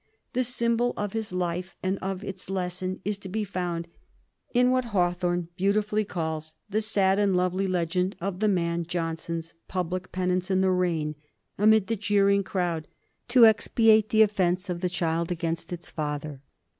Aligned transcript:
The 0.33 0.43
symbol 0.43 0.95
of 0.97 1.13
his 1.13 1.31
life 1.31 1.75
and 1.83 1.99
of 1.99 2.23
its 2.23 2.49
lesson 2.49 2.99
is 3.05 3.19
to 3.19 3.29
be 3.29 3.43
found 3.43 3.87
in 4.51 4.71
what 4.71 4.85
Hawthorne 4.85 5.49
beautifully 5.55 6.03
calls 6.05 6.55
the 6.67 6.81
sad 6.81 7.19
and 7.19 7.37
lovely 7.37 7.67
legend 7.67 8.15
of 8.19 8.39
the 8.39 8.47
man 8.47 8.83
Johnson's 8.87 9.53
public 9.67 10.11
penance 10.11 10.49
in 10.49 10.61
the 10.61 10.71
rain, 10.71 11.13
amid 11.55 11.85
the 11.85 11.95
jeering 11.95 12.41
crowd, 12.43 12.87
to 13.27 13.45
expiate 13.45 14.09
the 14.09 14.23
offence 14.23 14.71
of 14.71 14.81
the 14.81 14.89
child 14.89 15.31
against 15.31 15.71
its 15.71 15.91
father. 15.91 16.41